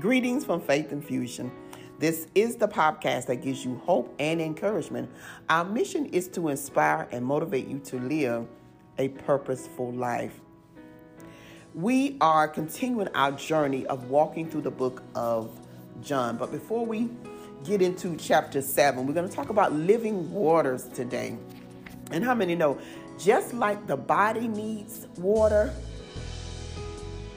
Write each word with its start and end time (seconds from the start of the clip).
Greetings 0.00 0.44
from 0.44 0.60
Faith 0.60 0.92
Infusion. 0.92 1.50
This 1.98 2.26
is 2.34 2.56
the 2.56 2.68
podcast 2.68 3.26
that 3.26 3.36
gives 3.36 3.64
you 3.64 3.80
hope 3.86 4.14
and 4.18 4.42
encouragement. 4.42 5.08
Our 5.48 5.64
mission 5.64 6.06
is 6.06 6.28
to 6.30 6.48
inspire 6.48 7.08
and 7.12 7.24
motivate 7.24 7.66
you 7.66 7.78
to 7.78 8.00
live 8.00 8.46
a 8.98 9.08
purposeful 9.08 9.92
life. 9.92 10.38
We 11.72 12.18
are 12.20 12.46
continuing 12.46 13.08
our 13.14 13.32
journey 13.32 13.86
of 13.86 14.10
walking 14.10 14.50
through 14.50 14.62
the 14.62 14.70
book 14.70 15.02
of 15.14 15.58
John. 16.02 16.36
But 16.36 16.50
before 16.50 16.84
we 16.84 17.08
get 17.64 17.80
into 17.80 18.16
chapter 18.16 18.60
7, 18.60 19.06
we're 19.06 19.14
going 19.14 19.28
to 19.28 19.34
talk 19.34 19.48
about 19.48 19.72
living 19.72 20.30
waters 20.30 20.88
today. 20.88 21.38
And 22.10 22.22
how 22.22 22.34
many 22.34 22.54
know 22.54 22.78
just 23.18 23.54
like 23.54 23.86
the 23.86 23.96
body 23.96 24.46
needs 24.46 25.06
water, 25.16 25.72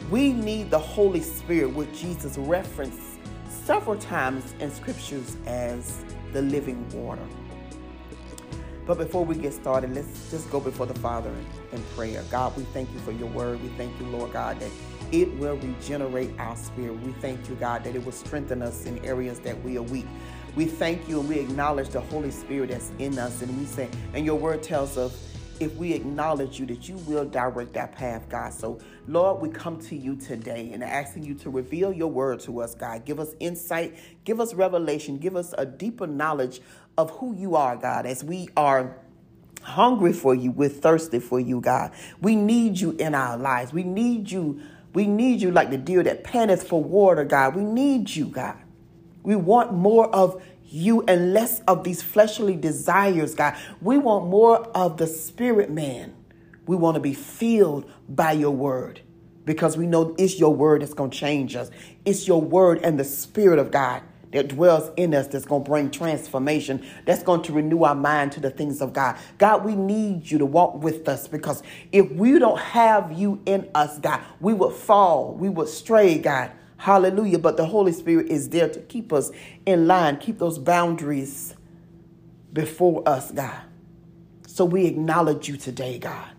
we 0.10 0.34
need 0.34 0.72
the 0.72 0.80
Holy 0.80 1.22
Spirit, 1.22 1.74
which 1.74 1.92
Jesus 2.00 2.38
referenced 2.38 3.00
several 3.48 3.98
times 3.98 4.56
in 4.60 4.72
scriptures 4.72 5.38
as 5.46 6.04
the 6.34 6.42
living 6.42 6.88
water. 6.90 7.22
But 8.88 8.98
before 8.98 9.24
we 9.24 9.36
get 9.36 9.54
started, 9.54 9.94
let's 9.94 10.32
just 10.32 10.50
go 10.50 10.60
before 10.60 10.88
the 10.88 11.00
Father 11.00 11.32
in 11.72 11.84
prayer. 11.96 12.24
God, 12.32 12.58
we 12.58 12.64
thank 12.64 12.92
you 12.92 13.00
for 13.00 13.12
your 13.12 13.28
word. 13.28 13.62
We 13.62 13.70
thank 13.70 14.00
you, 14.00 14.08
Lord 14.08 14.34
God, 14.34 14.60
that 14.60 14.72
it 15.12 15.32
will 15.38 15.58
regenerate 15.58 16.32
our 16.40 16.56
spirit. 16.56 17.00
We 17.02 17.12
thank 17.14 17.48
you, 17.48 17.56
God, 17.56 17.84
that 17.84 17.96
it 17.96 18.04
will 18.04 18.12
strengthen 18.12 18.64
us 18.64 18.86
in 18.86 19.04
areas 19.06 19.40
that 19.42 19.62
we 19.64 19.78
are 19.78 19.84
weak. 19.84 20.08
We 20.56 20.66
thank 20.66 21.08
you 21.08 21.20
and 21.20 21.30
we 21.30 21.38
acknowledge 21.38 21.90
the 21.90 22.02
Holy 22.02 22.32
Spirit 22.32 22.72
that's 22.72 22.92
in 22.98 23.20
us. 23.20 23.44
And 23.44 23.56
we 23.60 23.66
say, 23.66 23.90
and 24.16 24.26
your 24.26 24.36
word 24.36 24.64
tells 24.64 24.98
us 24.98 25.29
if 25.60 25.76
we 25.76 25.94
acknowledge 25.94 26.60
you 26.60 26.66
that 26.68 26.88
you 26.88 26.98
will 26.98 27.26
direct 27.26 27.78
our 27.78 27.88
path, 27.88 28.28
God. 28.30 28.54
So, 28.54 28.80
Lord, 29.08 29.42
we 29.42 29.50
come 29.50 29.80
to 29.82 29.96
you 29.96 30.16
today 30.16 30.72
and 30.74 30.84
asking 30.84 31.24
you 31.24 31.36
to 31.36 31.50
reveal 31.50 31.92
your 31.92 32.10
word 32.10 32.40
to 32.42 32.62
us, 32.62 32.76
God. 32.76 33.06
Give 33.06 33.20
us 33.20 33.36
insight, 33.40 33.96
give 34.24 34.40
us 34.40 34.54
revelation, 34.54 35.18
give 35.18 35.36
us 35.36 35.54
a 35.58 35.66
deeper 35.66 36.08
knowledge 36.08 36.62
of 36.98 37.12
who 37.12 37.36
you 37.36 37.56
are, 37.56 37.76
God, 37.76 38.06
as 38.06 38.24
we 38.24 38.50
are 38.58 38.98
hungry 39.62 40.14
for 40.14 40.34
you, 40.36 40.52
we're 40.52 40.70
thirsty 40.70 41.20
for 41.20 41.40
you, 41.40 41.62
God. 41.62 41.92
We 42.22 42.36
need 42.36 42.80
you 42.80 42.92
in 42.92 43.16
our 43.16 43.38
lives. 43.38 43.74
We 43.74 43.84
need 43.84 44.32
you. 44.32 44.62
We 44.94 45.06
need 45.08 45.42
you 45.42 45.52
like 45.52 45.70
the 45.70 45.78
deer 45.78 46.04
that 46.04 46.24
panteth 46.24 46.68
for 46.68 46.84
water, 46.84 47.24
God. 47.24 47.56
We 47.56 47.64
need 47.64 48.10
you, 48.10 48.26
God. 48.26 48.58
We 49.24 49.36
want 49.36 49.74
more 49.74 50.14
of 50.14 50.42
you 50.72 51.04
and 51.04 51.34
less 51.34 51.62
of 51.62 51.84
these 51.84 52.02
fleshly 52.02 52.56
desires, 52.56 53.36
God. 53.36 53.56
We 53.82 53.98
want 53.98 54.28
more 54.28 54.68
of 54.76 54.98
the 54.98 55.08
spirit 55.08 55.70
man. 55.70 56.16
We 56.68 56.76
want 56.76 56.96
to 56.96 57.02
be 57.02 57.14
filled 57.14 57.92
by 58.08 58.34
your 58.34 58.52
word 58.52 59.02
because 59.46 59.78
we 59.78 59.88
know 59.88 60.16
it's 60.18 60.40
your 60.40 60.54
word 60.54 60.82
that's 60.82 60.94
going 60.94 61.10
to 61.10 61.18
change 61.18 61.56
us. 61.56 61.72
It's 62.06 62.28
your 62.28 62.42
word 62.42 62.80
and 62.84 63.00
the 63.00 63.04
spirit 63.04 63.58
of 63.58 63.72
God 63.72 64.04
that 64.32 64.48
dwells 64.48 64.92
in 64.96 65.14
us 65.16 65.28
that's 65.28 65.46
going 65.46 65.64
to 65.64 65.70
bring 65.70 65.90
transformation, 65.90 66.86
that's 67.06 67.24
going 67.24 67.42
to 67.42 67.54
renew 67.54 67.84
our 67.84 67.96
mind 67.96 68.32
to 68.34 68.40
the 68.40 68.52
things 68.52 68.82
of 68.82 68.94
God. 68.94 69.18
God, 69.40 69.66
we 69.66 69.76
need 69.76 70.30
you 70.30 70.38
to 70.38 70.46
walk 70.46 70.84
with 70.84 71.08
us 71.10 71.28
because 71.28 71.64
if 71.92 72.12
we 72.12 72.38
don't 72.38 72.60
have 72.60 73.12
you 73.12 73.42
in 73.46 73.68
us, 73.74 73.98
God, 73.98 74.22
we 74.40 74.54
would 74.54 74.74
fall, 74.74 75.34
we 75.34 75.50
would 75.50 75.68
stray, 75.68 76.20
God. 76.20 76.52
Hallelujah. 76.80 77.40
But 77.40 77.58
the 77.58 77.66
Holy 77.66 77.92
Spirit 77.92 78.30
is 78.30 78.50
there 78.50 78.70
to 78.70 78.80
keep 78.80 79.12
us 79.12 79.32
in 79.66 79.86
line, 79.86 80.18
keep 80.18 80.40
those 80.40 80.58
boundaries 80.58 81.54
before 82.54 83.08
us, 83.08 83.32
God. 83.32 83.62
So 84.48 84.64
we 84.64 84.86
acknowledge 84.86 85.50
you 85.50 85.58
today, 85.58 86.00
God. 86.00 86.30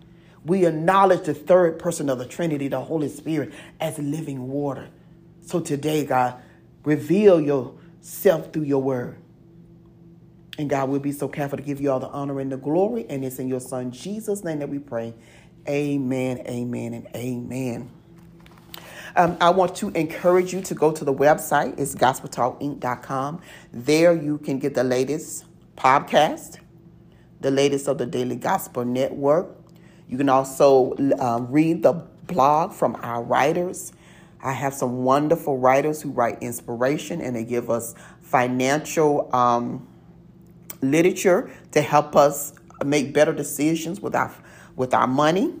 We 0.43 0.65
acknowledge 0.65 1.25
the 1.25 1.35
third 1.35 1.77
person 1.77 2.09
of 2.09 2.17
the 2.17 2.25
Trinity, 2.25 2.67
the 2.67 2.81
Holy 2.81 3.07
Spirit, 3.07 3.53
as 3.79 3.99
living 3.99 4.49
water. 4.49 4.89
So 5.41 5.59
today, 5.59 6.05
God, 6.05 6.41
reveal 6.83 7.39
yourself 7.39 8.51
through 8.51 8.63
your 8.63 8.81
word. 8.81 9.17
And 10.57 10.67
God, 10.71 10.89
we'll 10.89 10.99
be 10.99 11.11
so 11.11 11.27
careful 11.27 11.57
to 11.59 11.63
give 11.63 11.79
you 11.79 11.91
all 11.91 11.99
the 11.99 12.09
honor 12.09 12.39
and 12.39 12.51
the 12.51 12.57
glory. 12.57 13.05
And 13.07 13.23
it's 13.23 13.37
in 13.37 13.47
your 13.47 13.59
Son, 13.59 13.91
Jesus' 13.91 14.43
name, 14.43 14.57
that 14.59 14.69
we 14.69 14.79
pray. 14.79 15.13
Amen, 15.67 16.39
amen, 16.47 16.95
and 16.95 17.07
amen. 17.15 17.91
Um, 19.15 19.37
I 19.41 19.49
want 19.49 19.75
to 19.77 19.89
encourage 19.89 20.53
you 20.53 20.61
to 20.61 20.73
go 20.73 20.91
to 20.91 21.03
the 21.03 21.13
website. 21.13 21.77
It's 21.79 21.95
gospeltalkinc.com. 21.95 23.41
There 23.73 24.13
you 24.13 24.37
can 24.37 24.59
get 24.59 24.73
the 24.73 24.83
latest 24.83 25.45
podcast, 25.75 26.59
the 27.41 27.51
latest 27.51 27.87
of 27.87 27.97
the 27.97 28.05
Daily 28.05 28.35
Gospel 28.35 28.85
Network. 28.85 29.57
You 30.07 30.17
can 30.17 30.29
also 30.29 30.93
uh, 31.19 31.39
read 31.49 31.83
the 31.83 31.93
blog 32.27 32.73
from 32.73 32.95
our 33.01 33.21
writers. 33.21 33.91
I 34.43 34.53
have 34.53 34.73
some 34.73 35.03
wonderful 35.03 35.57
writers 35.57 36.01
who 36.01 36.11
write 36.11 36.41
inspiration 36.41 37.21
and 37.21 37.35
they 37.35 37.43
give 37.43 37.69
us 37.69 37.95
financial 38.21 39.29
um, 39.35 39.87
literature 40.81 41.51
to 41.71 41.81
help 41.81 42.15
us 42.15 42.53
make 42.83 43.13
better 43.13 43.33
decisions 43.33 43.99
with 44.01 44.15
our 44.15 44.33
with 44.75 44.93
our 44.93 45.07
money. 45.07 45.53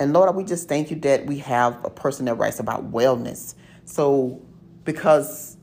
And 0.00 0.12
Lord, 0.14 0.34
we 0.34 0.44
just 0.44 0.66
thank 0.66 0.90
you 0.90 0.96
that 1.00 1.26
we 1.26 1.36
have 1.38 1.84
a 1.84 1.90
person 1.90 2.24
that 2.24 2.34
writes 2.34 2.58
about 2.58 2.90
wellness. 2.90 3.54
So, 3.84 4.40
because 4.84 5.58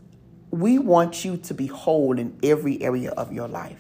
we 0.51 0.77
want 0.77 1.25
you 1.25 1.37
to 1.37 1.55
be 1.55 1.67
whole 1.67 2.19
in 2.19 2.37
every 2.43 2.81
area 2.81 3.11
of 3.11 3.31
your 3.33 3.47
life. 3.47 3.79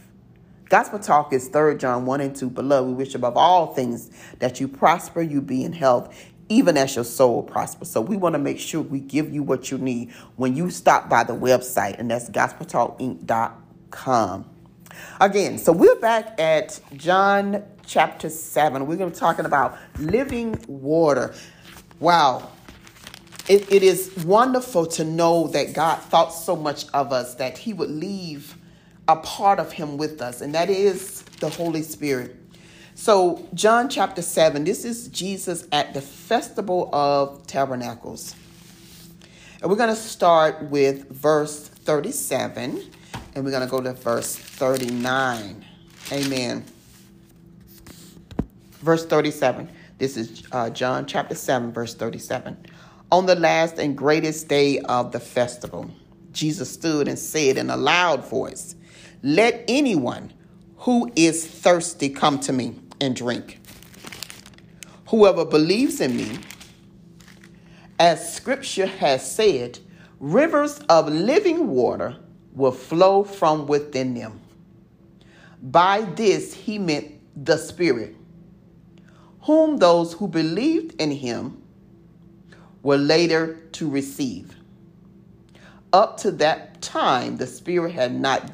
Gospel 0.67 0.99
Talk 0.99 1.31
is 1.31 1.47
3 1.47 1.77
John 1.77 2.07
1 2.07 2.21
and 2.21 2.35
2. 2.35 2.49
Beloved, 2.49 2.89
we 2.89 2.95
wish 2.95 3.15
above 3.15 3.37
all 3.37 3.75
things 3.75 4.09
that 4.39 4.59
you 4.59 4.67
prosper, 4.67 5.21
you 5.21 5.41
be 5.41 5.63
in 5.63 5.73
health, 5.73 6.11
even 6.49 6.75
as 6.75 6.95
your 6.95 7.05
soul 7.05 7.43
prospers. 7.43 7.91
So 7.91 8.01
we 8.01 8.17
want 8.17 8.33
to 8.33 8.39
make 8.39 8.59
sure 8.59 8.81
we 8.81 8.99
give 8.99 9.31
you 9.31 9.43
what 9.43 9.69
you 9.69 9.77
need 9.77 10.11
when 10.37 10.55
you 10.57 10.71
stop 10.71 11.07
by 11.07 11.23
the 11.23 11.33
website, 11.33 11.99
and 11.99 12.09
that's 12.11 12.31
gospeltalkinc.com. 12.31 14.49
Again, 15.19 15.57
so 15.57 15.71
we're 15.71 15.99
back 15.99 16.39
at 16.39 16.79
John 16.95 17.63
chapter 17.85 18.29
7. 18.29 18.85
We're 18.85 18.97
going 18.97 19.09
to 19.09 19.15
be 19.15 19.19
talking 19.19 19.45
about 19.45 19.77
living 19.97 20.59
water. 20.67 21.33
Wow. 21.99 22.51
It, 23.47 23.71
it 23.71 23.81
is 23.81 24.13
wonderful 24.25 24.85
to 24.87 25.03
know 25.03 25.47
that 25.47 25.73
God 25.73 26.01
thought 26.01 26.29
so 26.29 26.55
much 26.55 26.85
of 26.93 27.13
us 27.13 27.35
that 27.35 27.57
He 27.57 27.73
would 27.73 27.89
leave 27.89 28.55
a 29.07 29.15
part 29.15 29.59
of 29.59 29.71
Him 29.71 29.97
with 29.97 30.21
us, 30.21 30.41
and 30.41 30.53
that 30.53 30.69
is 30.69 31.21
the 31.39 31.49
Holy 31.49 31.81
Spirit. 31.81 32.35
So, 32.93 33.47
John 33.53 33.89
chapter 33.89 34.21
7, 34.21 34.63
this 34.63 34.83
is 34.83 35.07
Jesus 35.09 35.67
at 35.71 35.93
the 35.93 36.01
Festival 36.01 36.89
of 36.93 37.45
Tabernacles. 37.45 38.35
And 39.61 39.69
we're 39.69 39.77
going 39.77 39.89
to 39.89 39.95
start 39.95 40.63
with 40.63 41.09
verse 41.09 41.67
37, 41.67 42.83
and 43.37 43.45
we're 43.45 43.51
going 43.51 43.63
to 43.63 43.69
go 43.69 43.79
to 43.79 43.93
verse 43.93 44.35
39. 44.35 45.63
Amen 46.11 46.65
verse 48.81 49.05
37. 49.05 49.69
This 49.97 50.17
is 50.17 50.43
uh, 50.51 50.69
John 50.69 51.05
chapter 51.05 51.35
7, 51.35 51.71
verse 51.71 51.95
37. 51.95 52.57
On 53.11 53.25
the 53.25 53.35
last 53.35 53.79
and 53.79 53.97
greatest 53.97 54.47
day 54.47 54.79
of 54.79 55.11
the 55.11 55.19
festival, 55.19 55.89
Jesus 56.31 56.71
stood 56.71 57.07
and 57.07 57.17
said 57.17 57.57
in 57.57 57.69
a 57.69 57.77
loud 57.77 58.25
voice, 58.25 58.75
Let 59.23 59.63
anyone 59.67 60.33
who 60.77 61.11
is 61.15 61.45
thirsty 61.45 62.09
come 62.09 62.39
to 62.41 62.53
me 62.53 62.79
and 63.01 63.15
drink. 63.15 63.59
Whoever 65.09 65.45
believes 65.45 66.01
in 66.01 66.15
me, 66.15 66.39
as 67.99 68.35
scripture 68.35 68.85
has 68.85 69.29
said, 69.29 69.79
rivers 70.19 70.79
of 70.89 71.09
living 71.09 71.67
water 71.67 72.17
will 72.57 72.71
flow 72.71 73.23
from 73.23 73.67
within 73.67 74.13
them. 74.13 74.41
By 75.61 76.01
this 76.01 76.53
he 76.53 76.79
meant 76.79 77.13
the 77.35 77.57
Spirit 77.57 78.15
whom 79.47 79.77
those 79.77 80.11
who 80.11 80.27
believed 80.27 80.99
in 80.99 81.09
him 81.09 81.63
were 82.83 82.97
later 82.97 83.55
to 83.71 83.89
receive. 83.89 84.53
Up 85.93 86.17
to 86.17 86.31
that 86.31 86.81
time, 86.81 87.37
the 87.37 87.47
Spirit 87.47 87.93
had 87.93 88.13
not 88.13 88.51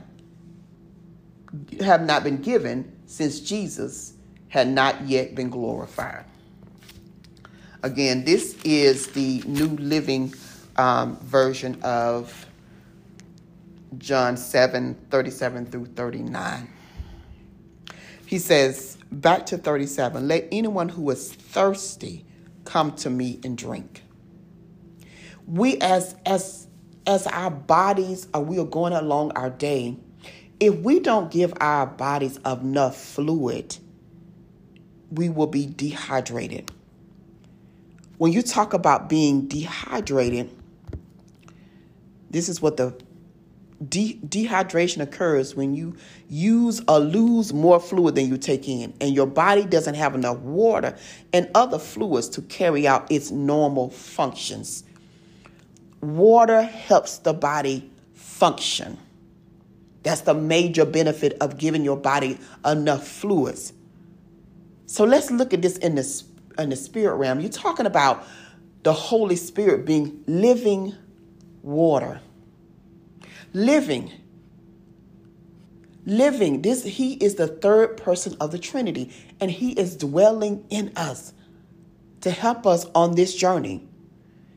have 1.82 2.04
not 2.04 2.24
been 2.24 2.38
given 2.38 2.92
since 3.08 3.40
Jesus 3.40 4.14
had 4.50 4.68
not 4.68 5.08
yet 5.08 5.34
been 5.34 5.50
glorified. 5.50 6.26
Again, 7.82 8.24
this 8.24 8.56
is 8.64 9.08
the 9.08 9.42
New 9.48 9.70
Living 9.78 10.34
um, 10.78 11.18
version 11.18 11.80
of 11.82 12.46
John 14.00 14.38
7 14.38 14.96
37 15.10 15.66
through 15.68 15.86
39. 15.88 16.70
He 18.26 18.40
says, 18.40 18.98
back 19.12 19.46
to 19.48 19.58
37 19.58 20.28
let 20.28 20.48
anyone 20.52 20.90
who 20.90 21.10
is 21.12 21.32
thirsty 21.34 22.26
come 22.66 22.94
to 22.94 23.10
me 23.10 23.40
and 23.44 23.58
drink. 23.58 24.04
We 25.46 25.78
as 25.80 26.16
as 26.26 26.68
as 27.06 27.28
our 27.28 27.52
bodies 27.52 28.28
are 28.34 28.42
we 28.42 28.60
are 28.60 28.66
going 28.66 28.94
along 28.94 29.32
our 29.34 29.50
day. 29.50 29.98
If 30.60 30.76
we 30.80 31.00
don't 31.00 31.32
give 31.32 31.54
our 31.60 31.86
bodies 31.86 32.40
enough 32.46 32.96
fluid 32.96 33.78
we 35.12 35.30
will 35.30 35.48
be 35.48 35.68
dehydrated. 35.68 36.72
When 38.18 38.32
you 38.32 38.42
talk 38.42 38.74
about 38.74 39.10
being 39.10 39.48
dehydrated 39.48 40.50
This 42.34 42.50
is 42.50 42.60
what 42.64 42.78
the 42.78 42.96
de- 43.90 44.20
dehydration 44.26 45.02
occurs 45.02 45.56
when 45.56 45.74
you 45.76 45.96
use 46.30 46.82
or 46.88 47.00
lose 47.00 47.54
more 47.54 47.80
fluid 47.80 48.16
than 48.16 48.28
you 48.28 48.38
take 48.38 48.68
in, 48.68 48.94
and 49.02 49.14
your 49.14 49.28
body 49.28 49.66
doesn't 49.66 49.96
have 49.96 50.16
enough 50.16 50.38
water 50.40 50.96
and 51.32 51.50
other 51.56 51.80
fluids 51.80 52.30
to 52.30 52.42
carry 52.44 52.88
out 52.88 53.12
its 53.12 53.32
normal 53.32 53.90
functions. 53.90 54.84
Water 56.02 56.62
helps 56.62 57.20
the 57.20 57.34
body 57.34 57.90
function. 58.14 58.98
That's 60.04 60.22
the 60.22 60.34
major 60.34 60.86
benefit 60.86 61.38
of 61.40 61.58
giving 61.58 61.84
your 61.84 61.96
body 61.96 62.38
enough 62.66 63.08
fluids. 63.08 63.74
So 64.86 65.06
let's 65.06 65.32
look 65.32 65.54
at 65.54 65.62
this 65.62 65.78
in 65.78 65.96
the, 65.96 66.24
in 66.58 66.70
the 66.70 66.76
spirit 66.76 67.16
realm. 67.16 67.40
You're 67.40 67.50
talking 67.50 67.86
about 67.86 68.26
the 68.84 68.92
Holy 68.92 69.38
Spirit 69.38 69.86
being 69.86 70.24
living 70.28 70.94
water 71.62 72.20
living. 73.54 74.12
Living. 76.06 76.62
This 76.62 76.84
he 76.84 77.14
is 77.14 77.36
the 77.36 77.48
third 77.48 77.98
person 77.98 78.36
of 78.42 78.52
the 78.52 78.60
trinity 78.60 79.12
and 79.40 79.50
he 79.50 79.72
is 79.74 79.96
dwelling 79.96 80.66
in 80.70 80.92
us 80.96 81.34
to 82.22 82.32
help 82.32 82.68
us 82.68 82.86
on 82.94 83.16
this 83.16 83.34
journey. 83.36 83.88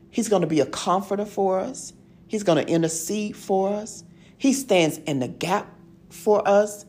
He's 0.09 0.29
going 0.29 0.41
to 0.41 0.47
be 0.47 0.59
a 0.59 0.65
comforter 0.65 1.25
for 1.25 1.59
us. 1.59 1.93
He's 2.27 2.43
going 2.43 2.63
to 2.65 2.69
intercede 2.69 3.37
for 3.37 3.69
us. 3.73 4.03
He 4.37 4.51
stands 4.51 4.97
in 4.99 5.19
the 5.19 5.27
gap 5.27 5.73
for 6.09 6.45
us. 6.47 6.85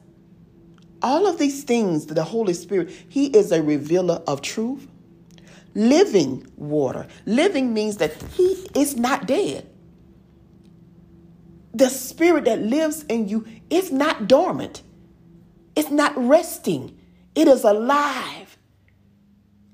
All 1.03 1.29
of 1.29 1.39
these 1.39 1.63
things 1.63 2.07
the 2.07 2.25
holy 2.25 2.55
spirit 2.55 2.91
he 3.09 3.27
is 3.27 3.53
a 3.53 3.63
revealer 3.63 4.23
of 4.27 4.43
truth. 4.43 4.89
Living 5.75 6.51
water. 6.57 7.07
Living 7.27 7.73
means 7.73 7.99
that 7.99 8.21
he 8.33 8.67
is 8.75 8.97
not 8.97 9.27
dead 9.29 9.68
the 11.79 11.89
spirit 11.89 12.45
that 12.45 12.61
lives 12.61 13.05
in 13.05 13.29
you 13.29 13.47
is 13.71 13.93
not 13.93 14.29
dormant, 14.29 14.83
it's 15.77 15.91
not 15.91 16.13
resting, 16.17 16.99
it 17.35 17.49
is 17.49 17.65
alive. 17.65 18.57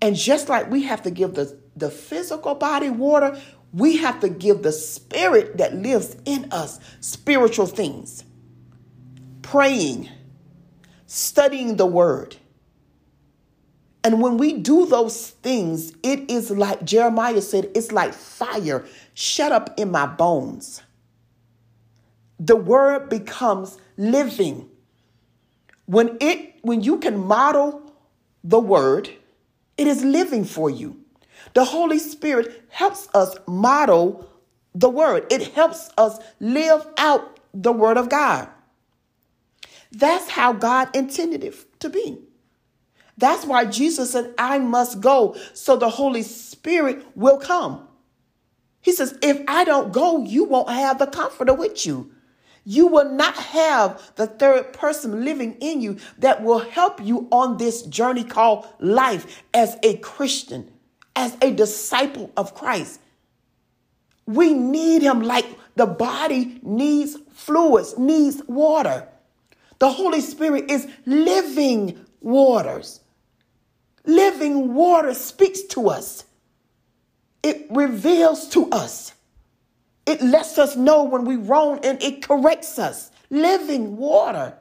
And 0.02 0.14
just 0.14 0.50
like 0.50 0.70
we 0.70 0.82
have 0.82 1.02
to 1.02 1.10
give 1.10 1.34
the, 1.34 1.58
the 1.76 1.90
physical 1.90 2.54
body 2.54 2.90
water, 2.90 3.40
we 3.72 3.96
have 3.96 4.20
to 4.20 4.28
give 4.28 4.62
the 4.62 4.72
spirit 4.72 5.56
that 5.56 5.74
lives 5.74 6.16
in 6.26 6.48
us 6.52 6.78
spiritual 7.00 7.66
things. 7.66 8.22
Praying, 9.40 10.10
studying 11.06 11.76
the 11.76 11.86
word. 11.86 12.36
And 14.02 14.20
when 14.20 14.36
we 14.36 14.58
do 14.58 14.84
those 14.84 15.30
things, 15.30 15.94
it 16.02 16.30
is 16.30 16.50
like 16.50 16.84
Jeremiah 16.84 17.40
said, 17.40 17.70
it's 17.74 17.90
like 17.90 18.12
fire 18.12 18.84
shut 19.14 19.52
up 19.52 19.78
in 19.78 19.90
my 19.90 20.04
bones 20.04 20.82
the 22.38 22.56
word 22.56 23.08
becomes 23.08 23.78
living. 23.96 24.68
When 25.86 26.16
it 26.20 26.54
when 26.62 26.82
you 26.82 26.98
can 26.98 27.18
model 27.18 27.92
the 28.42 28.58
word, 28.58 29.10
it 29.76 29.86
is 29.86 30.04
living 30.04 30.44
for 30.44 30.70
you. 30.70 31.00
The 31.54 31.64
Holy 31.64 31.98
Spirit 31.98 32.64
helps 32.70 33.08
us 33.14 33.36
model 33.46 34.28
the 34.74 34.88
word. 34.88 35.26
It 35.30 35.52
helps 35.52 35.90
us 35.96 36.18
live 36.40 36.86
out 36.98 37.38
the 37.52 37.72
word 37.72 37.96
of 37.96 38.08
God. 38.08 38.48
That's 39.92 40.28
how 40.28 40.52
God 40.52 40.94
intended 40.96 41.44
it 41.44 41.80
to 41.80 41.88
be. 41.88 42.18
That's 43.16 43.46
why 43.46 43.66
Jesus 43.66 44.10
said, 44.10 44.34
I 44.38 44.58
must 44.58 45.00
go 45.00 45.36
so 45.52 45.76
the 45.76 45.88
Holy 45.88 46.22
Spirit 46.22 47.06
will 47.14 47.38
come. 47.38 47.86
He 48.80 48.92
says, 48.92 49.16
if 49.22 49.40
I 49.46 49.64
don't 49.64 49.92
go, 49.92 50.24
you 50.24 50.44
won't 50.44 50.68
have 50.68 50.98
the 50.98 51.06
comforter 51.06 51.54
with 51.54 51.86
you 51.86 52.10
you 52.64 52.86
will 52.86 53.10
not 53.10 53.36
have 53.36 54.12
the 54.16 54.26
third 54.26 54.72
person 54.72 55.24
living 55.24 55.56
in 55.60 55.80
you 55.80 55.98
that 56.18 56.42
will 56.42 56.60
help 56.60 57.02
you 57.02 57.28
on 57.30 57.58
this 57.58 57.82
journey 57.82 58.24
called 58.24 58.66
life 58.80 59.42
as 59.52 59.76
a 59.82 59.96
Christian, 59.98 60.70
as 61.14 61.36
a 61.42 61.50
disciple 61.52 62.32
of 62.36 62.54
Christ. 62.54 63.00
We 64.26 64.54
need 64.54 65.02
him 65.02 65.20
like 65.20 65.46
the 65.76 65.86
body 65.86 66.58
needs 66.62 67.16
fluids, 67.32 67.98
needs 67.98 68.42
water. 68.46 69.08
The 69.78 69.90
Holy 69.90 70.22
Spirit 70.22 70.70
is 70.70 70.88
living 71.04 72.06
waters. 72.20 73.00
Living 74.06 74.74
water 74.74 75.12
speaks 75.12 75.62
to 75.62 75.88
us. 75.88 76.24
It 77.42 77.66
reveals 77.68 78.48
to 78.50 78.70
us. 78.70 79.12
It 80.06 80.22
lets 80.22 80.58
us 80.58 80.76
know 80.76 81.04
when 81.04 81.24
we 81.24 81.36
wrong 81.36 81.80
and 81.84 82.02
it 82.02 82.22
corrects 82.22 82.78
us. 82.78 83.10
Living 83.30 83.96
water. 83.96 84.54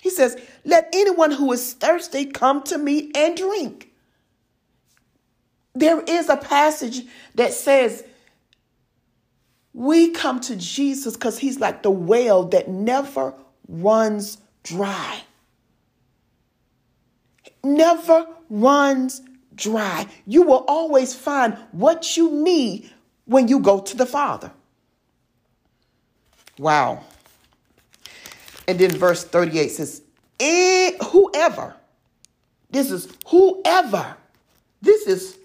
He 0.00 0.10
says, 0.10 0.36
Let 0.64 0.88
anyone 0.92 1.30
who 1.30 1.52
is 1.52 1.74
thirsty 1.74 2.26
come 2.26 2.62
to 2.64 2.78
me 2.78 3.10
and 3.14 3.36
drink. 3.36 3.90
There 5.74 6.00
is 6.02 6.28
a 6.28 6.36
passage 6.36 7.02
that 7.34 7.52
says, 7.52 8.04
We 9.72 10.10
come 10.10 10.40
to 10.40 10.56
Jesus 10.56 11.14
because 11.14 11.38
he's 11.38 11.60
like 11.60 11.82
the 11.82 11.90
well 11.90 12.44
that 12.44 12.68
never 12.68 13.34
runs 13.68 14.38
dry. 14.62 15.22
Never 17.62 18.26
runs 18.48 19.22
dry. 19.54 20.06
You 20.26 20.42
will 20.42 20.64
always 20.68 21.14
find 21.14 21.56
what 21.72 22.16
you 22.16 22.30
need 22.30 22.90
when 23.26 23.48
you 23.48 23.60
go 23.60 23.80
to 23.80 23.96
the 23.96 24.06
Father. 24.06 24.50
Wow. 26.58 27.04
And 28.68 28.78
then 28.78 28.92
verse 28.92 29.24
38 29.24 29.68
says, 29.68 30.02
whoever, 30.40 31.74
this 32.70 32.90
is 32.90 33.08
whoever, 33.26 34.16
this 34.80 35.06
is 35.06 35.38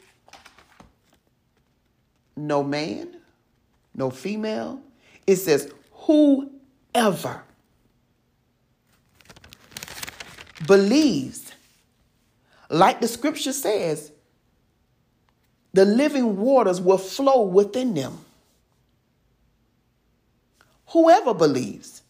no 2.36 2.64
man, 2.64 3.16
no 3.94 4.10
female. 4.10 4.82
It 5.28 5.38
says 5.38 5.72
whoever 5.92 7.44
believes, 10.66 11.52
like 12.70 13.02
the 13.02 13.08
scripture 13.08 13.54
says, 13.54 14.12
the 15.74 15.86
living 15.86 16.38
waters 16.38 16.82
will 16.82 16.98
flow 16.98 17.44
within 17.44 17.94
them. 17.94 18.26
Whoever 20.88 21.34
believes. 21.34 22.02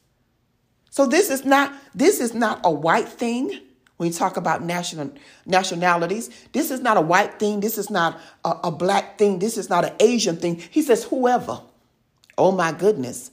So 0.89 1.05
this 1.05 1.29
is 1.29 1.45
not 1.45 1.74
this 1.93 2.19
is 2.19 2.33
not 2.33 2.62
a 2.63 2.72
white 2.72 3.10
thing 3.10 3.60
when 3.98 4.07
you 4.07 4.13
talk 4.13 4.38
about 4.38 4.63
national 4.63 5.12
nationalities. 5.45 6.29
This 6.53 6.72
is 6.72 6.79
not 6.79 6.98
a 6.98 7.01
white 7.01 7.38
thing. 7.38 7.60
This 7.60 7.77
is 7.77 7.89
not 7.89 8.19
a, 8.45 8.55
a 8.65 8.72
black 8.72 9.17
thing. 9.17 9.39
This 9.39 9.57
is 9.57 9.69
not 9.69 9.83
an 9.86 9.93
Asian 10.00 10.38
thing. 10.38 10.63
He 10.72 10.81
says 10.81 11.03
whoever. 11.03 11.62
Oh 12.38 12.51
my 12.53 12.72
goodness. 12.72 13.31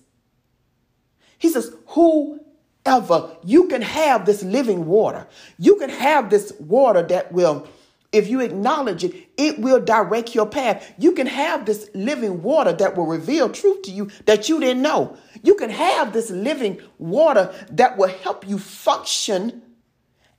He 1.39 1.49
says 1.49 1.73
whoever 1.89 3.37
you 3.45 3.69
can 3.69 3.83
have 3.83 4.27
this 4.27 4.43
living 4.43 4.87
water. 4.87 5.29
You 5.59 5.77
can 5.77 5.91
have 5.91 6.31
this 6.31 6.53
water 6.59 7.03
that 7.03 7.31
will 7.31 7.69
if 8.13 8.29
you 8.29 8.41
acknowledge 8.41 9.05
it, 9.05 9.29
it 9.37 9.59
will 9.59 9.81
direct 9.81 10.35
your 10.35 10.47
path. 10.47 10.93
You 10.99 11.13
can 11.13 11.27
have 11.27 11.67
this 11.67 11.91
living 11.95 12.43
water 12.43 12.73
that 12.73 12.97
will 12.97 13.07
reveal 13.07 13.49
truth 13.51 13.83
to 13.83 13.91
you 13.91 14.11
that 14.27 14.49
you 14.49 14.61
didn't 14.61 14.83
know. 14.83 15.17
You 15.43 15.55
can 15.55 15.71
have 15.71 16.13
this 16.13 16.31
living 16.31 16.81
water 16.99 17.53
that 17.71 17.99
will 17.99 18.09
help 18.09 18.49
you 18.49 18.59
function 18.59 19.63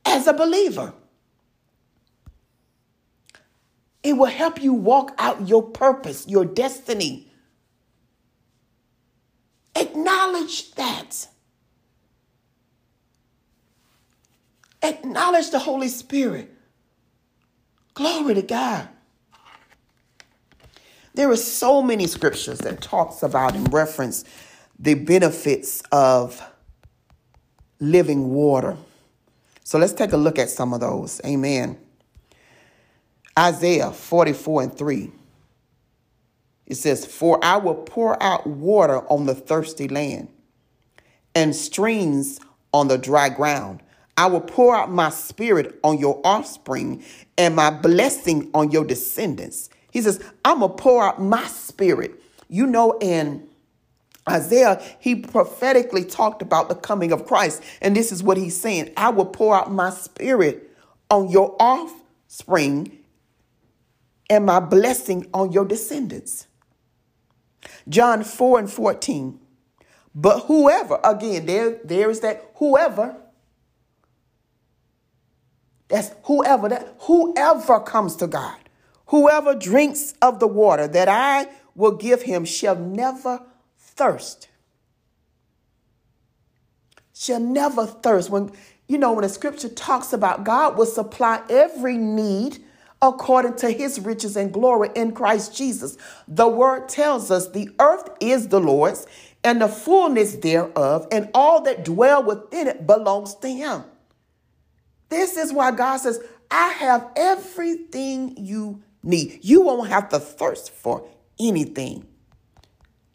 as 0.06 0.28
a 0.28 0.34
believer. 0.34 0.94
It 4.04 4.14
will 4.14 4.26
help 4.26 4.62
you 4.64 4.74
walk 4.74 5.14
out 5.18 5.48
your 5.48 5.64
purpose, 5.64 6.26
your 6.28 6.46
destiny. 6.46 7.32
Acknowledge 9.76 10.72
that. 10.76 11.28
Acknowledge 14.82 15.50
the 15.50 15.60
Holy 15.60 15.90
Spirit. 15.90 16.57
Glory 17.98 18.36
to 18.36 18.44
God. 18.44 18.88
There 21.16 21.32
are 21.32 21.36
so 21.36 21.82
many 21.82 22.06
scriptures 22.06 22.60
that 22.60 22.80
talks 22.80 23.24
about 23.24 23.56
and 23.56 23.74
reference 23.74 24.24
the 24.78 24.94
benefits 24.94 25.82
of 25.92 26.40
living 27.80 28.30
water. 28.30 28.78
So 29.64 29.80
let's 29.80 29.94
take 29.94 30.12
a 30.12 30.18
look 30.18 30.38
at 30.38 30.52
some 30.52 30.74
of 30.74 30.80
those. 30.80 31.20
Amen. 31.26 31.80
Isaiah 33.38 33.92
44 33.92 34.62
and 34.62 34.78
3. 34.78 35.12
It 36.68 36.76
says, 36.76 37.04
For 37.04 37.44
I 37.44 37.58
will 37.58 37.74
pour 37.74 38.22
out 38.22 38.46
water 38.46 39.00
on 39.12 39.26
the 39.26 39.34
thirsty 39.34 39.88
land 39.88 40.28
and 41.34 41.56
streams 41.56 42.40
on 42.72 42.90
the 42.90 43.00
dry 43.00 43.30
ground. 43.30 43.82
I 44.18 44.26
will 44.26 44.42
pour 44.42 44.76
out 44.76 44.92
my 44.92 45.10
spirit 45.10 45.80
on 45.84 46.00
your 46.00 46.20
offspring 46.24 47.04
and 47.38 47.56
my 47.56 47.70
blessing 47.70 48.50
on 48.54 48.72
your 48.72 48.84
descendants. 48.84 49.70
He 49.92 50.02
says, 50.02 50.22
I'm 50.44 50.60
going 50.60 50.72
to 50.72 50.82
pour 50.82 51.04
out 51.04 51.22
my 51.22 51.46
spirit. 51.46 52.22
You 52.50 52.66
know, 52.66 52.98
in 53.00 53.48
Isaiah, 54.28 54.82
he 55.00 55.16
prophetically 55.16 56.04
talked 56.04 56.42
about 56.42 56.68
the 56.68 56.76
coming 56.76 57.12
of 57.12 57.28
Christ. 57.28 57.62
And 57.82 57.96
this 57.96 58.12
is 58.12 58.24
what 58.24 58.38
he's 58.38 58.60
saying 58.60 58.92
I 58.98 59.10
will 59.10 59.26
pour 59.26 59.56
out 59.56 59.72
my 59.72 59.92
spirit 59.92 60.72
on 61.12 61.30
your 61.30 61.56
offspring 61.60 62.98
and 64.30 64.46
my 64.46 64.60
blessing 64.60 65.28
on 65.34 65.52
your 65.52 65.64
descendants. 65.64 66.48
John 67.88 68.24
4 68.24 68.60
and 68.60 68.72
14. 68.72 69.40
But 70.14 70.42
whoever, 70.42 71.00
again, 71.04 71.46
there, 71.46 71.80
there 71.84 72.10
is 72.10 72.22
that 72.22 72.52
whoever. 72.56 73.16
That's 75.88 76.12
whoever 76.24 76.70
that 76.70 76.96
whoever 77.02 77.80
comes 77.80 78.16
to 78.18 78.28
God, 78.28 78.58
whoever 79.08 79.56
drinks 79.56 80.14
of 80.22 80.40
the 80.40 80.48
water 80.48 80.88
that 80.88 81.08
I 81.08 81.48
will 81.76 81.96
give 81.96 82.24
him 82.24 82.44
shall 82.46 82.76
never 82.76 83.42
thirst. 83.78 84.50
Shall 87.14 87.40
never 87.40 87.86
thirst. 87.86 88.30
When 88.30 88.52
you 88.88 88.98
know, 88.98 89.14
when 89.14 89.24
the 89.24 89.30
scripture 89.30 89.70
talks 89.70 90.14
about 90.14 90.44
God 90.44 90.78
will 90.78 90.86
supply 90.86 91.42
every 91.50 91.98
need 91.98 92.64
according 93.02 93.56
to 93.56 93.70
his 93.70 94.00
riches 94.00 94.36
and 94.36 94.52
glory 94.52 94.90
in 94.96 95.12
Christ 95.12 95.56
Jesus. 95.56 95.98
The 96.28 96.48
word 96.48 96.90
tells 96.90 97.30
us 97.30 97.50
the 97.50 97.70
earth 97.80 98.10
is 98.20 98.48
the 98.48 98.60
Lord's 98.60 99.06
and 99.44 99.62
the 99.62 99.68
fullness 99.68 100.36
thereof, 100.36 101.08
and 101.12 101.30
all 101.34 101.62
that 101.62 101.86
dwell 101.86 102.24
within 102.24 102.68
it 102.68 102.88
belongs 102.88 103.36
to 103.36 103.48
him. 103.48 103.84
This 105.10 105.38
is 105.38 105.54
why 105.54 105.72
God 105.72 105.98
says, 105.98 106.20
I 106.50 106.70
have 106.70 107.10
everything 107.16 108.36
you 108.38 108.82
need. 109.04 109.40
You 109.42 109.62
won't 109.62 109.90
have 109.90 110.10
to 110.10 110.20
thirst 110.20 110.72
for 110.72 111.08
anything. 111.40 112.06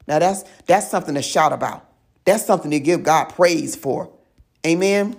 Now 0.06 0.18
that's 0.18 0.44
that's 0.66 0.90
something 0.90 1.14
to 1.14 1.22
shout 1.22 1.52
about. 1.52 1.88
That's 2.24 2.44
something 2.44 2.70
to 2.70 2.80
give 2.80 3.02
God 3.02 3.26
praise 3.26 3.76
for. 3.76 4.10
Amen. 4.66 5.16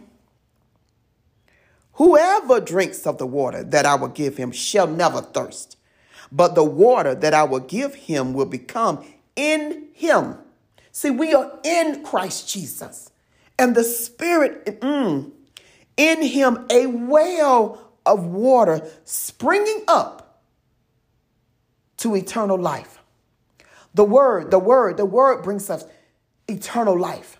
Whoever 1.93 2.59
drinks 2.59 3.05
of 3.05 3.17
the 3.17 3.27
water 3.27 3.63
that 3.63 3.85
I 3.85 3.95
will 3.95 4.07
give 4.07 4.37
him 4.37 4.51
shall 4.51 4.87
never 4.87 5.21
thirst, 5.21 5.77
but 6.31 6.55
the 6.55 6.63
water 6.63 7.13
that 7.13 7.33
I 7.33 7.43
will 7.43 7.59
give 7.59 7.93
him 7.93 8.33
will 8.33 8.45
become 8.45 9.05
in 9.35 9.89
him. 9.93 10.37
See, 10.91 11.11
we 11.11 11.33
are 11.33 11.51
in 11.63 12.03
Christ 12.03 12.49
Jesus, 12.49 13.11
and 13.59 13.75
the 13.75 13.83
Spirit 13.83 14.79
mm, 14.81 15.31
in 15.97 16.21
him, 16.21 16.65
a 16.69 16.87
well 16.87 17.91
of 18.05 18.25
water 18.25 18.87
springing 19.05 19.83
up 19.87 20.41
to 21.97 22.15
eternal 22.15 22.57
life. 22.57 22.99
The 23.93 24.03
word, 24.03 24.51
the 24.51 24.59
word, 24.59 24.97
the 24.97 25.05
word 25.05 25.43
brings 25.43 25.69
us 25.69 25.85
eternal 26.47 26.99
life. 26.99 27.39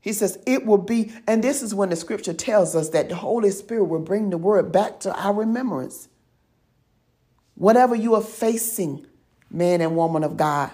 He 0.00 0.12
says 0.14 0.38
it 0.46 0.64
will 0.64 0.78
be, 0.78 1.12
and 1.26 1.44
this 1.44 1.62
is 1.62 1.74
when 1.74 1.90
the 1.90 1.96
scripture 1.96 2.32
tells 2.32 2.74
us 2.74 2.88
that 2.90 3.10
the 3.10 3.16
Holy 3.16 3.50
Spirit 3.50 3.84
will 3.84 4.00
bring 4.00 4.30
the 4.30 4.38
word 4.38 4.72
back 4.72 5.00
to 5.00 5.14
our 5.14 5.34
remembrance. 5.34 6.08
Whatever 7.54 7.94
you 7.94 8.14
are 8.14 8.22
facing, 8.22 9.06
man 9.50 9.82
and 9.82 9.94
woman 9.94 10.24
of 10.24 10.38
God, 10.38 10.70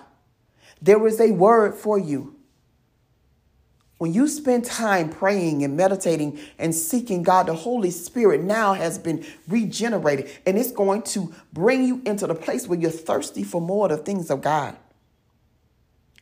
there 0.81 1.05
is 1.07 1.21
a 1.21 1.33
word 1.33 1.75
for 1.75 1.99
you. 1.99 2.37
When 3.98 4.12
you 4.12 4.28
spend 4.28 4.66
time 4.66 5.08
praying 5.08 5.64
and 5.64 5.76
meditating 5.76 6.38
and 6.58 6.74
seeking 6.74 7.22
God, 7.22 7.46
the 7.46 7.54
Holy 7.54 7.90
Spirit 7.90 8.42
now 8.42 8.74
has 8.74 8.98
been 8.98 9.24
regenerated 9.48 10.30
and 10.44 10.58
it's 10.58 10.72
going 10.72 11.02
to 11.02 11.34
bring 11.52 11.84
you 11.84 12.02
into 12.04 12.26
the 12.26 12.34
place 12.34 12.66
where 12.66 12.78
you're 12.78 12.90
thirsty 12.90 13.42
for 13.42 13.60
more 13.60 13.90
of 13.90 13.98
the 13.98 14.04
things 14.04 14.30
of 14.30 14.42
God. 14.42 14.76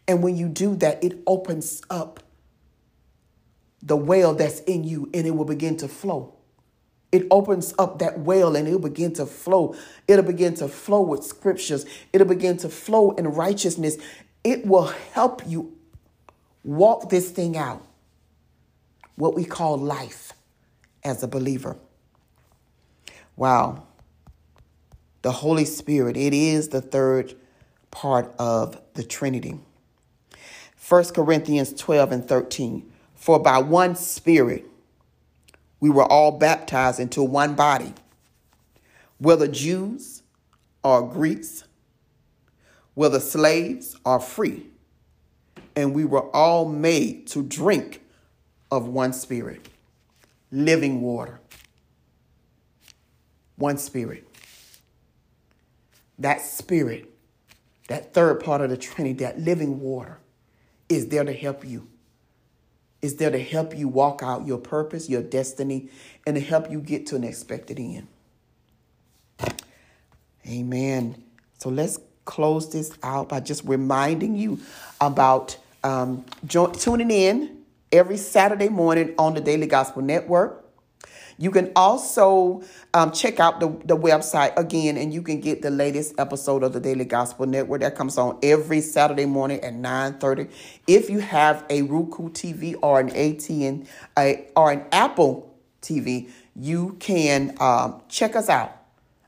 And 0.06 0.22
when 0.22 0.36
you 0.36 0.48
do 0.48 0.76
that, 0.76 1.02
it 1.02 1.20
opens 1.26 1.82
up 1.90 2.20
the 3.82 3.96
well 3.96 4.34
that's 4.34 4.60
in 4.60 4.84
you 4.84 5.10
and 5.12 5.26
it 5.26 5.32
will 5.32 5.44
begin 5.44 5.76
to 5.78 5.88
flow. 5.88 6.34
It 7.10 7.26
opens 7.30 7.74
up 7.78 7.98
that 7.98 8.20
well 8.20 8.54
and 8.56 8.68
it'll 8.68 8.80
begin 8.80 9.12
to 9.14 9.26
flow. 9.26 9.74
It'll 10.06 10.24
begin 10.24 10.54
to 10.54 10.68
flow 10.68 11.00
with 11.00 11.24
scriptures. 11.24 11.86
It'll 12.12 12.26
begin 12.26 12.56
to 12.58 12.68
flow 12.68 13.12
in 13.12 13.26
righteousness. 13.28 13.98
It 14.42 14.66
will 14.66 14.92
help 15.12 15.42
you 15.46 15.76
walk 16.64 17.10
this 17.10 17.30
thing 17.30 17.56
out, 17.56 17.86
what 19.16 19.34
we 19.34 19.44
call 19.44 19.76
life 19.76 20.32
as 21.04 21.22
a 21.22 21.28
believer. 21.28 21.76
Wow. 23.36 23.86
The 25.22 25.32
Holy 25.32 25.64
Spirit, 25.64 26.16
it 26.16 26.34
is 26.34 26.68
the 26.68 26.80
third 26.80 27.34
part 27.90 28.34
of 28.38 28.80
the 28.94 29.04
Trinity. 29.04 29.58
1 30.88 31.04
Corinthians 31.14 31.72
12 31.72 32.12
and 32.12 32.28
13. 32.28 32.90
For 33.14 33.38
by 33.38 33.58
one 33.58 33.94
Spirit 33.96 34.66
we 35.80 35.90
were 35.90 36.04
all 36.04 36.32
baptized 36.32 37.00
into 37.00 37.22
one 37.22 37.54
body, 37.54 37.94
whether 39.18 39.46
Jews 39.46 40.22
or 40.82 41.06
Greeks, 41.08 41.64
whether 42.94 43.20
slaves 43.20 43.96
or 44.04 44.20
free, 44.20 44.66
and 45.76 45.94
we 45.94 46.04
were 46.04 46.28
all 46.34 46.66
made 46.66 47.26
to 47.28 47.42
drink 47.42 48.02
of 48.70 48.88
one 48.88 49.12
Spirit, 49.12 49.68
living 50.50 51.00
water. 51.00 51.40
One 53.56 53.78
Spirit. 53.78 54.28
That 56.18 56.40
Spirit, 56.40 57.10
that 57.88 58.14
third 58.14 58.40
part 58.40 58.60
of 58.60 58.70
the 58.70 58.76
Trinity, 58.76 59.24
that 59.24 59.40
living 59.40 59.80
water, 59.80 60.18
is 60.88 61.08
there 61.08 61.24
to 61.24 61.32
help 61.32 61.64
you 61.64 61.88
is 63.04 63.16
there 63.16 63.30
to 63.30 63.38
help 63.38 63.76
you 63.76 63.86
walk 63.86 64.22
out 64.22 64.46
your 64.46 64.56
purpose, 64.56 65.10
your 65.10 65.22
destiny, 65.22 65.90
and 66.26 66.36
to 66.36 66.40
help 66.40 66.70
you 66.70 66.80
get 66.80 67.04
to 67.08 67.16
an 67.16 67.22
expected 67.22 67.78
end. 67.78 68.06
Amen. 70.48 71.22
So 71.58 71.68
let's 71.68 71.98
close 72.24 72.72
this 72.72 72.96
out 73.02 73.28
by 73.28 73.40
just 73.40 73.62
reminding 73.64 74.36
you 74.36 74.58
about 75.02 75.58
um, 75.84 76.24
tuning 76.48 77.10
in 77.10 77.58
every 77.92 78.16
Saturday 78.16 78.68
morning 78.68 79.14
on 79.18 79.34
the 79.34 79.40
Daily 79.40 79.66
Gospel 79.66 80.02
Network. 80.02 80.64
You 81.36 81.50
can 81.50 81.72
also 81.74 82.62
um, 82.92 83.10
check 83.10 83.40
out 83.40 83.58
the, 83.58 83.68
the 83.84 83.96
website 83.96 84.56
again, 84.56 84.96
and 84.96 85.12
you 85.12 85.20
can 85.20 85.40
get 85.40 85.62
the 85.62 85.70
latest 85.70 86.14
episode 86.18 86.62
of 86.62 86.72
the 86.72 86.80
Daily 86.80 87.04
Gospel 87.04 87.46
Network 87.46 87.80
that 87.80 87.96
comes 87.96 88.18
on 88.18 88.38
every 88.42 88.80
Saturday 88.80 89.26
morning 89.26 89.60
at 89.60 89.74
9:30. 89.74 90.48
If 90.86 91.10
you 91.10 91.18
have 91.18 91.64
a 91.70 91.82
Roku 91.82 92.30
TV 92.30 92.76
or 92.82 93.00
an 93.00 93.10
ATN 93.10 93.86
a, 94.16 94.46
or 94.56 94.70
an 94.70 94.84
Apple 94.92 95.52
TV, 95.82 96.30
you 96.54 96.96
can 97.00 97.56
um, 97.60 98.00
check 98.08 98.36
us 98.36 98.48
out. 98.48 98.80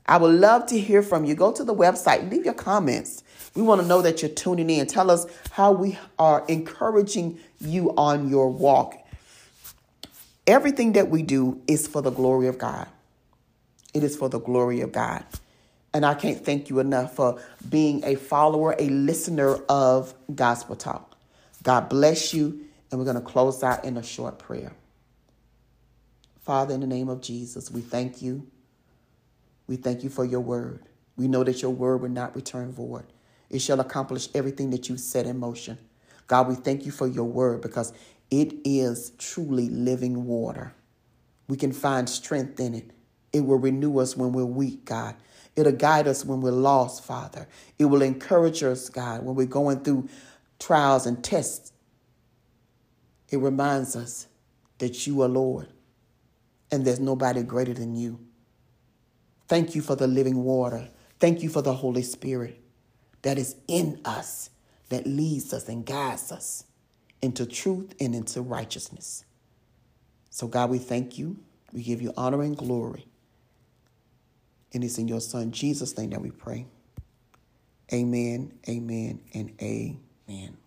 I 0.05 0.17
would 0.17 0.33
love 0.33 0.65
to 0.67 0.79
hear 0.79 1.03
from 1.03 1.25
you. 1.25 1.35
Go 1.35 1.51
to 1.51 1.63
the 1.65 1.75
website, 1.75 2.31
leave 2.31 2.45
your 2.45 2.53
comments. 2.53 3.23
We 3.57 3.63
want 3.63 3.81
to 3.81 3.87
know 3.87 4.01
that 4.03 4.21
you're 4.21 4.31
tuning 4.31 4.69
in. 4.69 4.87
Tell 4.87 5.11
us 5.11 5.25
how 5.51 5.73
we 5.73 5.99
are 6.19 6.45
encouraging 6.47 7.39
you 7.59 7.93
on 7.97 8.29
your 8.29 8.49
walk 8.49 8.95
Everything 10.47 10.93
that 10.93 11.09
we 11.09 11.23
do 11.23 11.61
is 11.67 11.87
for 11.87 12.01
the 12.01 12.09
glory 12.09 12.47
of 12.47 12.57
God. 12.57 12.87
It 13.93 14.03
is 14.03 14.15
for 14.15 14.29
the 14.29 14.39
glory 14.39 14.79
of 14.81 14.93
God. 14.93 15.25
And 15.93 16.05
I 16.05 16.13
can't 16.13 16.43
thank 16.43 16.69
you 16.69 16.79
enough 16.79 17.15
for 17.15 17.41
being 17.67 18.03
a 18.05 18.15
follower, 18.15 18.75
a 18.79 18.87
listener 18.87 19.55
of 19.67 20.13
Gospel 20.33 20.77
Talk. 20.77 21.17
God 21.63 21.89
bless 21.89 22.33
you. 22.33 22.61
And 22.89 22.99
we're 22.99 23.05
going 23.05 23.17
to 23.17 23.21
close 23.21 23.63
out 23.63 23.83
in 23.83 23.97
a 23.97 24.03
short 24.03 24.39
prayer. 24.39 24.71
Father, 26.39 26.73
in 26.73 26.79
the 26.79 26.87
name 26.87 27.09
of 27.09 27.21
Jesus, 27.21 27.69
we 27.69 27.81
thank 27.81 28.21
you. 28.21 28.47
We 29.67 29.75
thank 29.75 30.03
you 30.03 30.09
for 30.09 30.23
your 30.23 30.39
word. 30.39 30.83
We 31.17 31.27
know 31.27 31.43
that 31.43 31.61
your 31.61 31.71
word 31.71 32.01
will 32.01 32.09
not 32.09 32.35
return 32.35 32.71
void. 32.71 33.05
It 33.49 33.59
shall 33.59 33.79
accomplish 33.79 34.29
everything 34.33 34.71
that 34.71 34.89
you 34.89 34.97
set 34.97 35.25
in 35.25 35.39
motion. 35.39 35.77
God, 36.27 36.47
we 36.47 36.55
thank 36.55 36.85
you 36.85 36.91
for 36.91 37.07
your 37.07 37.25
word 37.25 37.61
because 37.61 37.93
it 38.29 38.53
is 38.65 39.11
truly 39.17 39.69
living 39.69 40.25
water. 40.25 40.73
We 41.47 41.55
can 41.55 41.71
find 41.71 42.09
strength 42.09 42.59
in 42.59 42.73
it. 42.75 42.91
It 43.31 43.41
will 43.41 43.59
renew 43.59 43.99
us 43.99 44.17
when 44.17 44.33
we're 44.33 44.45
weak, 44.45 44.85
God. 44.85 45.15
It'll 45.55 45.71
guide 45.71 46.07
us 46.07 46.25
when 46.25 46.41
we're 46.41 46.51
lost, 46.51 47.03
Father. 47.03 47.47
It 47.79 47.85
will 47.85 48.01
encourage 48.01 48.63
us, 48.63 48.89
God, 48.89 49.23
when 49.23 49.35
we're 49.35 49.47
going 49.47 49.79
through 49.79 50.09
trials 50.59 51.05
and 51.05 51.23
tests. 51.23 51.71
It 53.29 53.37
reminds 53.37 53.95
us 53.95 54.27
that 54.79 55.07
you 55.07 55.21
are 55.21 55.27
Lord 55.27 55.67
and 56.71 56.85
there's 56.85 56.99
nobody 56.99 57.43
greater 57.43 57.73
than 57.73 57.95
you. 57.95 58.19
Thank 59.47 59.75
you 59.75 59.81
for 59.81 59.95
the 59.95 60.07
living 60.07 60.43
water. 60.43 60.89
Thank 61.19 61.41
you 61.41 61.49
for 61.49 61.61
the 61.61 61.73
Holy 61.73 62.03
Spirit 62.03 62.61
that 63.21 63.37
is 63.37 63.55
in 63.67 63.99
us, 64.05 64.49
that 64.89 65.05
leads 65.05 65.53
us 65.53 65.67
and 65.67 65.85
guides 65.85 66.31
us 66.31 66.63
into 67.21 67.45
truth 67.45 67.93
and 67.99 68.13
into 68.15 68.41
righteousness. 68.41 69.25
So, 70.29 70.47
God, 70.47 70.69
we 70.69 70.77
thank 70.77 71.17
you. 71.17 71.37
We 71.73 71.83
give 71.83 72.01
you 72.01 72.13
honor 72.15 72.43
and 72.43 72.55
glory. 72.55 73.07
And 74.73 74.83
it's 74.83 74.97
in 74.97 75.07
your 75.07 75.21
Son, 75.21 75.51
Jesus' 75.51 75.97
name, 75.97 76.11
that 76.11 76.21
we 76.21 76.31
pray. 76.31 76.65
Amen, 77.91 78.51
amen, 78.67 79.21
and 79.33 79.51
amen. 79.61 80.57